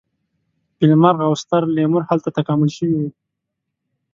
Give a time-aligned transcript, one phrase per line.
[0.75, 3.09] فیل مرغ او ستر لیمور هلته تکامل شوي وو.